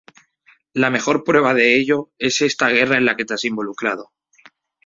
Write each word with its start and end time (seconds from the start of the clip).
La 0.73 0.89
mejor 0.89 1.23
prueba 1.23 1.53
de 1.53 1.77
ello 1.79 2.09
es 2.17 2.41
esta 2.41 2.69
guerra 2.69 2.97
en 2.97 3.05
la 3.05 3.15
que 3.15 3.23
te 3.25 3.35
has 3.35 3.45
involucrado. 3.45 4.11